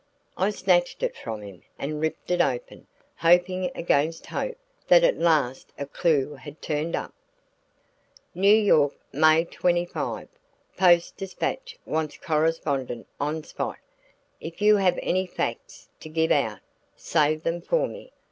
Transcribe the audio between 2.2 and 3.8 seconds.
it open, hoping